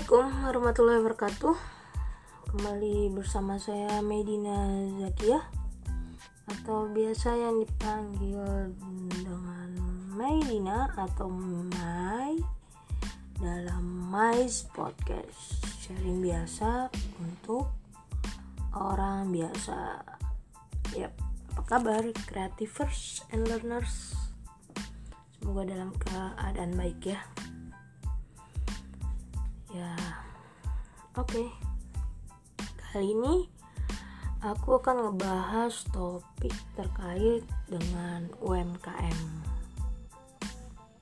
[0.00, 1.56] Assalamualaikum warahmatullahi wabarakatuh.
[2.48, 4.56] Kembali bersama saya Medina
[4.96, 5.44] Zakia.
[6.48, 8.72] Atau biasa yang dipanggil
[9.12, 9.68] dengan
[10.16, 12.32] Medina atau Mai
[13.44, 15.68] Dalam Mai's Podcast.
[15.84, 16.88] Sharing biasa
[17.20, 17.68] untuk
[18.72, 20.00] orang biasa.
[20.96, 21.12] Yap,
[21.60, 22.08] apa kabar?
[22.24, 24.16] Creativers and learners.
[25.36, 27.20] Semoga dalam keadaan baik ya
[29.70, 29.94] Ya,
[31.14, 31.30] oke.
[31.30, 31.46] Okay.
[32.90, 33.46] Kali ini
[34.42, 39.18] aku akan ngebahas topik terkait dengan UMKM.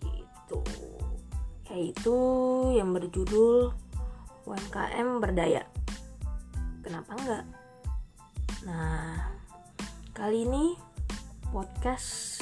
[0.00, 0.60] Gitu.
[1.68, 2.16] Yaitu
[2.72, 3.76] yang berjudul
[4.48, 5.68] UMKM berdaya.
[6.80, 7.44] Kenapa enggak?
[8.64, 9.28] Nah,
[10.16, 10.72] kali ini
[11.52, 12.40] podcast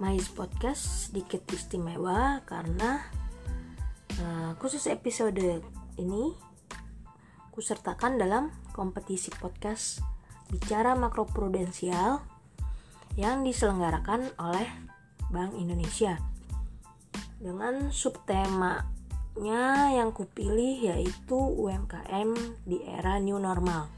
[0.00, 3.21] Mais Podcast sedikit istimewa karena
[4.20, 5.64] Uh, khusus episode
[5.96, 6.36] ini
[7.48, 10.04] kusertakan dalam kompetisi podcast
[10.52, 12.20] bicara makroprudensial
[13.16, 14.68] yang diselenggarakan oleh
[15.32, 16.20] Bank Indonesia.
[17.40, 18.84] Dengan subtemanya
[19.96, 22.36] yang kupilih yaitu UMKM
[22.68, 23.88] di era new normal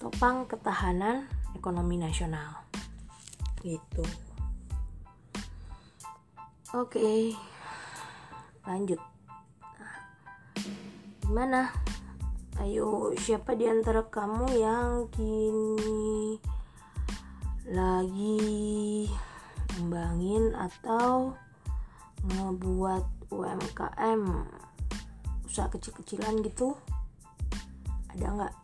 [0.00, 2.64] topang ketahanan ekonomi nasional.
[3.60, 4.04] Gitu.
[6.72, 7.36] Oke
[8.68, 9.00] lanjut
[11.28, 11.68] Gimana?
[12.56, 16.40] Ayo, siapa di antara kamu yang kini
[17.68, 19.04] lagi
[19.76, 21.36] ngembangin atau
[22.32, 24.24] ngebuat UMKM
[25.44, 26.72] usaha kecil-kecilan gitu?
[28.16, 28.54] Ada nggak?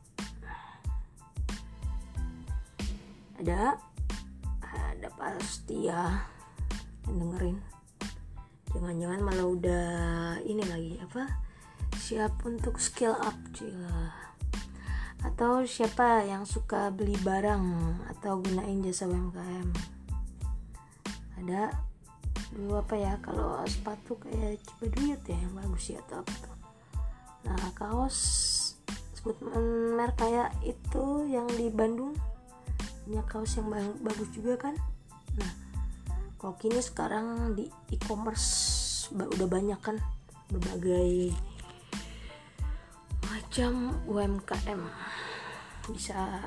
[3.45, 3.77] Ada?
[4.65, 6.17] Ada pasti ya
[7.05, 7.61] dengerin.
[8.73, 9.93] Jangan-jangan malah udah
[10.49, 11.44] ini lagi apa?
[12.05, 14.13] Siap untuk skill up cila
[15.25, 17.65] atau siapa yang suka beli barang
[18.13, 19.73] atau gunain jasa UMKM
[21.41, 21.73] ada?
[22.53, 26.57] Dulu apa ya kalau sepatu kayak Cibaduyut ya yang bagus ya atau apa tuh?
[27.49, 28.17] Nah kaos
[29.17, 29.41] sebut
[29.97, 32.13] merek kayak itu yang di Bandung.
[33.09, 33.73] Punya kaos yang
[34.05, 34.77] bagus juga kan?
[35.41, 35.53] Nah
[36.37, 39.97] kalau kini sekarang di e-commerce udah banyak kan
[40.53, 41.33] berbagai
[43.55, 44.83] macam UMKM
[45.95, 46.43] bisa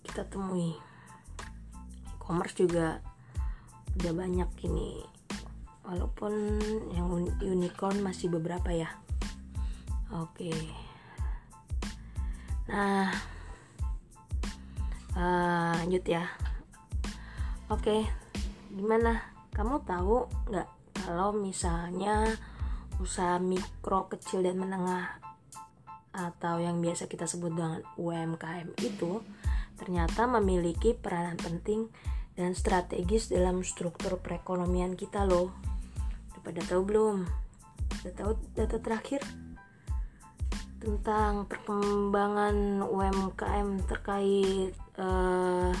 [0.00, 0.72] kita temui.
[2.16, 3.04] E-commerce juga
[4.00, 4.96] udah banyak ini.
[5.84, 6.32] Walaupun
[6.96, 7.12] yang
[7.44, 8.88] unicorn masih beberapa ya.
[10.08, 10.48] Oke.
[12.72, 13.12] Nah
[15.20, 16.32] uh, lanjut ya.
[17.68, 18.08] Oke
[18.72, 19.20] gimana?
[19.52, 22.24] Kamu tahu nggak kalau misalnya
[23.04, 25.27] usaha mikro kecil dan menengah
[26.18, 29.22] atau yang biasa kita sebut dengan UMKM itu
[29.78, 31.86] ternyata memiliki peranan penting
[32.34, 35.54] dan strategis dalam struktur perekonomian kita loh.
[36.34, 37.16] Udah pada tahu belum?
[38.02, 39.22] Udah tahu data terakhir
[40.78, 45.72] tentang perkembangan UMKM terkait uh, eh,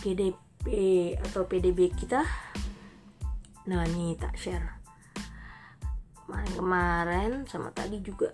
[0.00, 0.64] GDP
[1.20, 2.24] atau PDB kita?
[3.68, 4.80] Nah, ini tak share.
[6.24, 8.32] Kemarin-kemarin sama tadi juga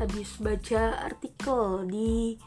[0.00, 2.40] habis baca artikel di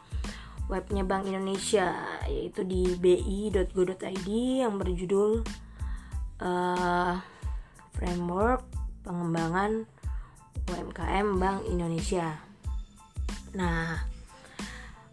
[0.66, 1.94] webnya Bank Indonesia
[2.26, 4.28] yaitu di bi.go.id
[4.58, 5.46] yang berjudul
[6.42, 7.14] uh,
[7.94, 8.66] framework
[9.06, 9.86] pengembangan
[10.66, 12.42] UMKM Bank Indonesia.
[13.54, 14.02] Nah,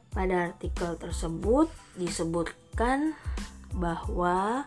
[0.09, 3.13] pada artikel tersebut disebutkan
[3.77, 4.65] bahwa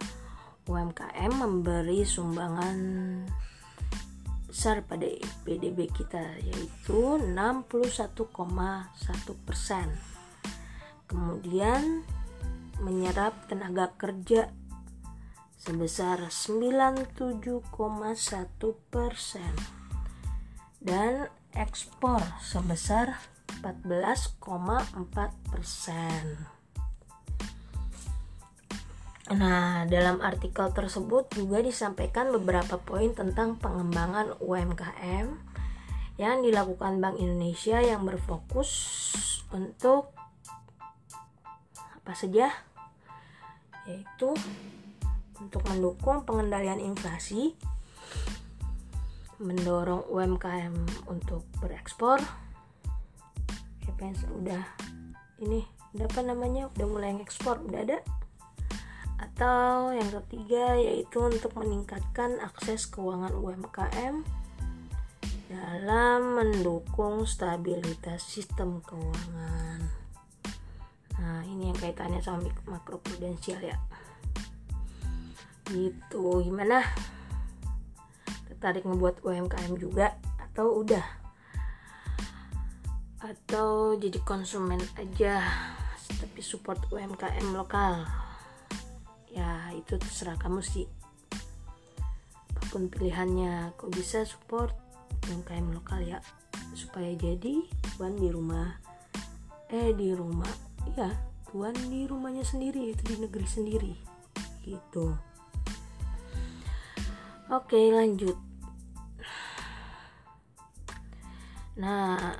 [0.71, 2.79] UMKM memberi sumbangan
[4.55, 5.11] besar pada
[5.43, 8.15] PDB kita yaitu 61,1
[9.43, 9.91] persen.
[11.11, 12.07] Kemudian
[12.79, 14.55] menyerap tenaga kerja
[15.59, 17.67] sebesar 97,1
[18.95, 19.55] persen
[20.79, 23.19] dan ekspor sebesar
[23.59, 24.39] 14,4
[25.51, 26.47] persen.
[29.33, 35.33] Nah, dalam artikel tersebut juga disampaikan beberapa poin tentang pengembangan UMKM
[36.21, 38.69] yang dilakukan Bank Indonesia yang berfokus
[39.49, 40.13] untuk
[41.73, 42.53] apa saja?
[43.89, 44.37] Yaitu
[45.41, 47.57] untuk mendukung pengendalian inflasi,
[49.41, 52.21] mendorong UMKM untuk berekspor.
[53.81, 54.65] Siapa yang udah
[55.41, 55.65] ini,
[55.97, 56.69] udah apa namanya?
[56.77, 57.99] Udah mulai ekspor, udah ada?
[59.25, 64.21] Atau yang ketiga yaitu untuk meningkatkan akses keuangan UMKM
[65.49, 69.81] dalam mendukung stabilitas sistem keuangan.
[71.15, 73.79] Nah, ini yang kaitannya sama makroprudensial ya.
[75.71, 76.85] Gitu, gimana?
[78.51, 81.07] Tertarik ngebuat UMKM juga atau udah?
[83.25, 85.41] Atau jadi konsumen aja
[86.21, 88.24] tapi support UMKM lokal?
[89.35, 90.87] Ya, itu terserah kamu sih.
[92.55, 94.73] Apa pun pilihannya, kok bisa support
[95.27, 96.23] UMKM lokal ya.
[96.79, 97.67] Supaya jadi
[97.99, 98.79] tuan di rumah.
[99.69, 100.51] Eh di rumah.
[100.95, 101.11] Ya
[101.55, 103.95] tuan di rumahnya sendiri itu di negeri sendiri.
[104.67, 105.15] Gitu.
[107.47, 108.35] Oke lanjut.
[111.79, 112.35] Nah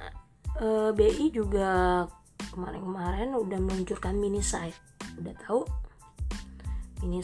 [0.59, 2.03] eh, BI juga
[2.51, 4.75] kemarin-kemarin udah meluncurkan mini site.
[5.23, 5.63] Udah tahu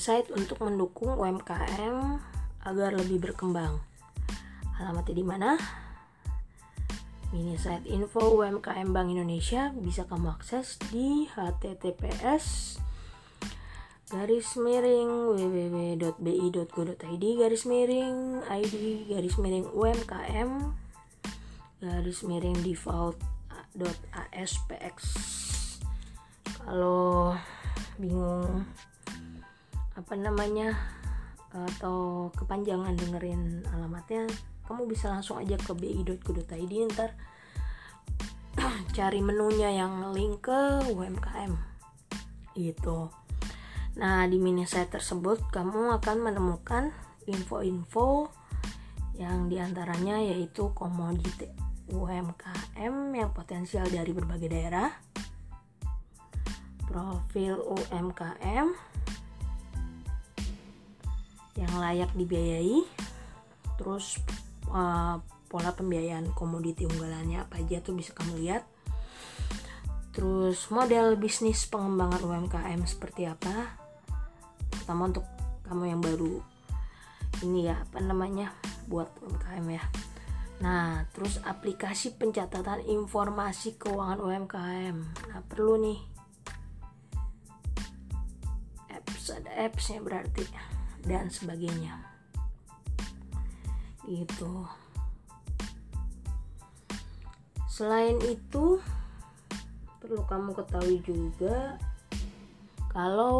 [0.01, 2.19] site untuk mendukung UMKM
[2.65, 3.85] agar lebih berkembang
[4.81, 5.61] Alamatnya di mana?
[7.37, 12.81] Mini site info UMKM Bank Indonesia bisa kamu akses di https
[14.11, 20.75] garis miring www.bi.go.id garis miring id garis miring umkm
[21.79, 24.99] garis miring default.aspx
[26.67, 27.39] kalau
[28.03, 28.67] bingung
[30.01, 30.73] apa namanya?
[31.53, 34.25] Atau kepanjangan dengerin alamatnya
[34.65, 37.13] kamu bisa langsung aja ke bi.go.id ntar.
[38.97, 41.53] Cari menunya yang link ke UMKM
[42.57, 43.13] gitu.
[43.99, 46.95] Nah di mini site tersebut kamu akan menemukan
[47.27, 48.31] info-info
[49.21, 51.51] yang di antaranya yaitu komoditi
[51.91, 54.89] UMKM yang potensial dari berbagai daerah
[56.87, 58.90] profil UMKM
[61.59, 62.85] yang layak dibiayai.
[63.81, 64.21] Terus
[64.71, 65.19] uh,
[65.51, 68.63] pola pembiayaan komoditi unggulannya apa aja tuh bisa kamu lihat.
[70.15, 73.79] Terus model bisnis pengembangan UMKM seperti apa?
[74.71, 75.27] Terutama untuk
[75.67, 76.43] kamu yang baru
[77.47, 78.55] ini ya apa namanya
[78.91, 79.85] buat UMKM ya.
[80.61, 84.97] Nah terus aplikasi pencatatan informasi keuangan UMKM
[85.31, 86.01] nah perlu nih.
[88.91, 90.45] Apps ada appsnya berarti
[91.05, 92.01] dan sebagainya.
[94.05, 94.67] Gitu.
[97.71, 98.83] Selain itu
[100.01, 101.79] perlu kamu ketahui juga
[102.91, 103.39] kalau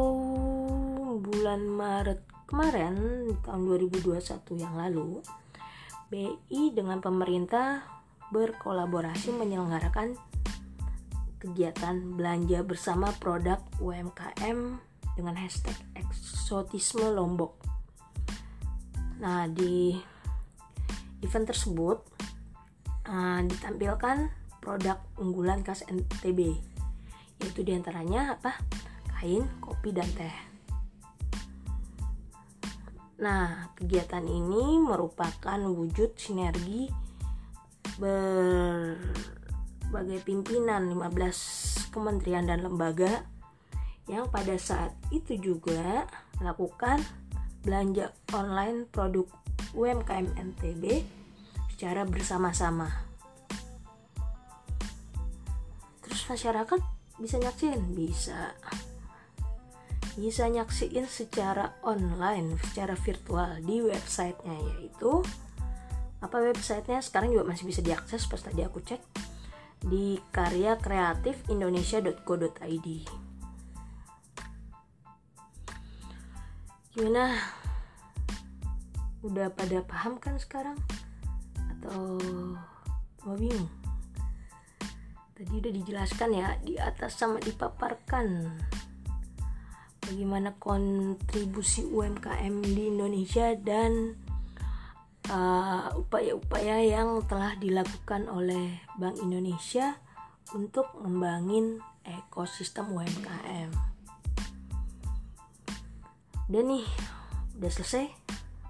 [1.19, 2.95] bulan Maret kemarin
[3.43, 4.21] tahun 2021
[4.63, 5.19] yang lalu
[6.11, 7.83] BI dengan pemerintah
[8.31, 10.15] berkolaborasi menyelenggarakan
[11.41, 14.90] kegiatan belanja bersama produk UMKM
[15.21, 17.61] dengan hashtag eksotisme Lombok.
[19.21, 20.01] Nah, di
[21.21, 22.01] event tersebut
[23.05, 26.57] uh, ditampilkan produk unggulan khas NTB
[27.41, 28.53] yaitu di antaranya apa
[29.17, 30.37] kain kopi dan teh
[33.21, 36.89] nah kegiatan ini merupakan wujud sinergi
[38.01, 39.05] berbagai
[40.25, 43.29] pimpinan 15 kementerian dan lembaga
[44.11, 46.11] yang pada saat itu juga
[46.43, 46.99] melakukan
[47.63, 49.31] belanja online produk
[49.71, 51.07] UMKM NTB
[51.71, 52.91] secara bersama-sama.
[56.03, 56.81] Terus masyarakat
[57.23, 57.95] bisa nyaksiin?
[57.95, 58.59] Bisa.
[60.19, 65.23] Bisa nyaksiin secara online, secara virtual di websitenya yaitu
[66.21, 69.01] apa websitenya sekarang juga masih bisa diakses pas tadi aku cek
[69.81, 71.41] di karya kreatif
[77.01, 77.33] gimana?
[79.25, 80.77] Udah pada paham kan sekarang?
[81.57, 82.21] Atau
[83.25, 83.73] mau bingung?
[85.33, 88.53] Tadi udah dijelaskan ya di atas sama dipaparkan.
[90.05, 94.21] Bagaimana kontribusi UMKM di Indonesia dan
[95.33, 99.97] uh, upaya-upaya uh, yang telah dilakukan oleh Bank Indonesia
[100.53, 103.90] untuk ngembangin ekosistem UMKM.
[106.51, 106.83] Dan nih,
[107.63, 108.11] udah selesai?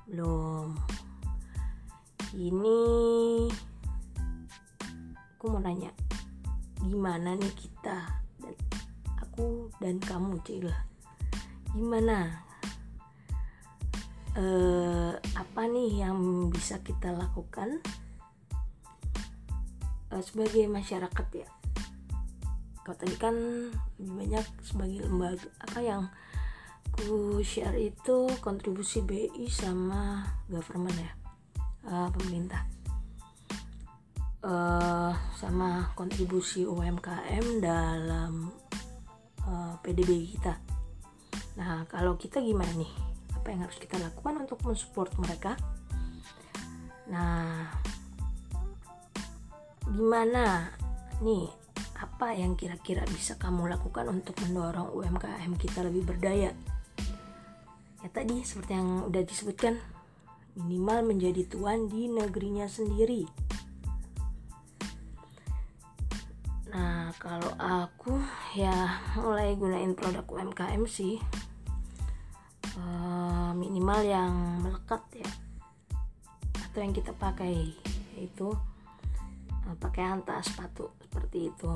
[0.04, 0.76] Belum.
[2.37, 2.78] Ini
[5.32, 5.88] aku mau nanya
[6.84, 8.54] gimana nih kita dan
[9.16, 10.76] aku dan kamu cila
[11.72, 12.44] gimana?
[14.37, 17.80] Eh, apa nih yang bisa kita lakukan
[20.12, 21.49] eh, sebagai masyarakat ya?
[22.84, 23.37] Kalau tadi kan
[23.96, 26.12] banyak sebagai lembaga apa yang
[27.00, 30.21] aku share itu kontribusi BI sama
[30.52, 31.12] government ya
[31.88, 32.61] uh, pemerintah
[34.45, 38.52] uh, sama kontribusi UMKM dalam
[39.49, 40.61] uh, PDB kita.
[41.57, 42.92] Nah, kalau kita gimana nih?
[43.33, 45.57] Apa yang harus kita lakukan untuk mensupport mereka?
[47.09, 47.64] Nah,
[49.88, 50.69] gimana
[51.25, 51.49] nih
[51.97, 56.52] apa yang kira-kira bisa kamu lakukan untuk mendorong UMKM kita lebih berdaya?
[58.00, 59.76] Ya tadi seperti yang udah disebutkan,
[60.57, 63.28] minimal menjadi tuan di negerinya sendiri.
[66.71, 68.16] Nah, kalau aku
[68.57, 71.21] ya mulai gunain produk UMKM sih.
[72.78, 75.30] Uh, minimal yang melekat ya.
[76.71, 77.75] Atau yang kita pakai
[78.16, 78.54] yaitu
[79.66, 81.73] uh, pakaian tas sepatu seperti itu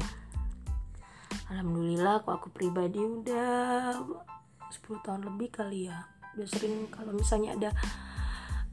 [1.50, 4.00] alhamdulillah kok aku pribadi udah
[4.70, 7.70] 10 tahun lebih kali ya udah sering kalau misalnya ada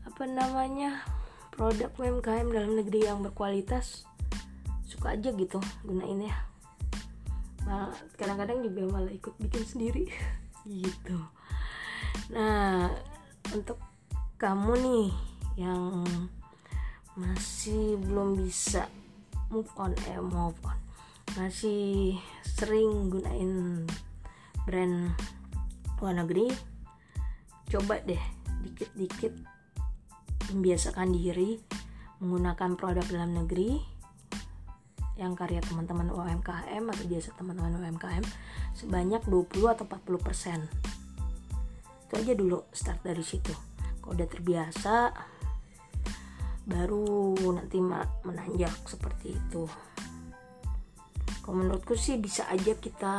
[0.06, 1.06] apa namanya
[1.54, 4.06] produk UMKM dalam negeri yang berkualitas
[4.86, 6.36] suka aja gitu gunain ya
[7.66, 10.06] malah kadang-kadang juga malah ikut bikin sendiri.
[10.62, 11.18] Gitu.
[12.30, 12.86] Nah
[13.50, 13.82] untuk
[14.38, 15.08] kamu nih
[15.58, 16.06] yang
[17.18, 18.86] masih belum bisa
[19.50, 20.78] move on eh move on.
[21.34, 22.14] Masih
[22.46, 23.86] sering gunain
[24.70, 25.18] brand
[25.98, 26.50] luar negeri
[27.72, 28.20] coba deh
[28.68, 29.34] dikit-dikit
[30.52, 31.56] membiasakan diri
[32.20, 33.80] menggunakan produk dalam negeri
[35.16, 38.26] yang karya teman-teman UMKM atau biasa teman-teman UMKM
[38.76, 40.60] sebanyak 20 atau 40 persen.
[42.10, 43.54] Itu aja dulu start dari situ.
[44.04, 44.96] Kalau udah terbiasa
[46.68, 47.80] baru nanti
[48.26, 49.64] menanjak seperti itu.
[51.42, 53.14] Kalau menurutku sih bisa aja kita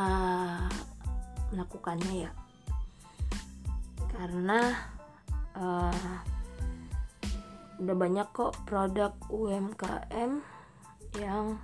[1.51, 2.42] melakukannya ya
[4.23, 4.71] karena
[5.59, 6.15] uh,
[7.83, 10.39] udah banyak kok produk UMKM
[11.19, 11.59] yang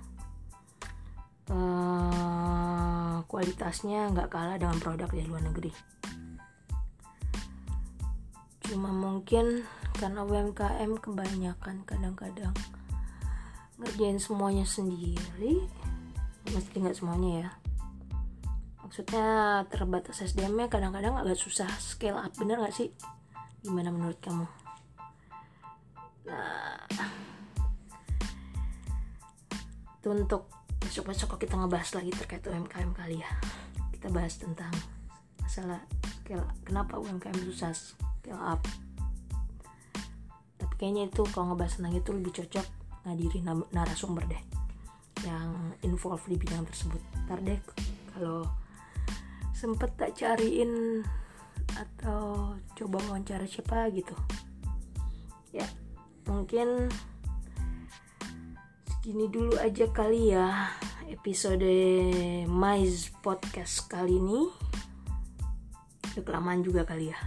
[1.48, 5.72] uh, kualitasnya nggak kalah dengan produk dari luar negeri.
[8.68, 9.64] Cuma mungkin
[9.96, 12.52] karena UMKM kebanyakan kadang-kadang
[13.80, 15.64] ngerjain semuanya sendiri
[16.52, 17.50] meski nggak semuanya ya
[18.90, 22.90] maksudnya terbatas SDM-nya kadang-kadang agak susah scale up bener nggak sih?
[23.62, 24.42] Gimana menurut kamu?
[26.26, 26.82] Nah
[29.94, 30.50] itu untuk
[30.82, 33.30] besok-besok kita ngebahas lagi terkait UMKM kali ya.
[33.94, 34.74] Kita bahas tentang
[35.38, 38.58] masalah scale kenapa UMKM susah scale up?
[40.82, 42.66] Kayaknya itu kalau ngebahas tentang itu lebih cocok
[43.06, 44.42] ngadirin narasumber deh
[45.22, 46.98] yang involve di bidang tersebut.
[47.30, 47.62] Ntar deh
[48.18, 48.50] kalau
[49.60, 51.04] sempet tak cariin
[51.76, 54.16] atau coba wawancara siapa gitu.
[55.52, 55.68] Ya
[56.24, 56.88] mungkin
[58.88, 60.72] segini dulu aja kali ya
[61.12, 61.68] episode
[62.48, 64.48] Mais Podcast kali ini.
[66.16, 67.20] Udah kelamaan juga kali ya.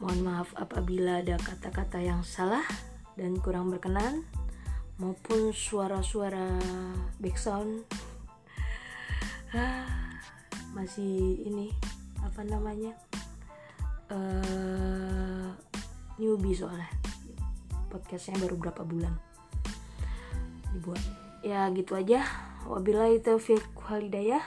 [0.00, 2.64] Mohon maaf apabila ada kata-kata yang salah
[3.20, 4.24] dan kurang berkenan
[4.96, 6.48] maupun suara-suara
[7.20, 7.84] background.
[9.52, 10.13] Ah,
[10.74, 11.70] masih ini
[12.20, 12.92] apa namanya
[14.10, 15.54] uh,
[16.18, 16.90] newbie soalnya
[17.88, 19.14] podcastnya baru berapa bulan
[20.74, 21.00] dibuat
[21.46, 22.26] ya gitu aja
[22.66, 24.42] wabillahi taufiq walhidayah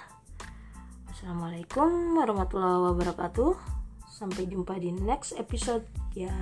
[1.17, 3.77] Assalamualaikum warahmatullahi wabarakatuh
[4.17, 5.85] Sampai jumpa di next episode
[6.17, 6.33] ya.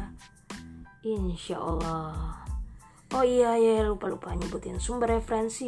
[1.04, 2.48] Insya Allah.
[3.12, 5.68] Oh iya ya lupa lupa nyebutin sumber referensi.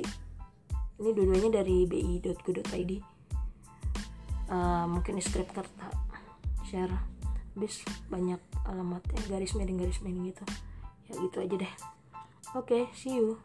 [1.03, 3.16] Ini dua-duanya dari bi.go.id.
[4.47, 5.93] Eh, mungkin di scripter tak
[6.63, 6.95] share.
[7.57, 8.39] Habis banyak
[8.69, 10.45] alamatnya garis miring garis miring gitu.
[11.11, 11.73] Ya gitu aja deh.
[12.55, 13.35] Oke, okay, see you.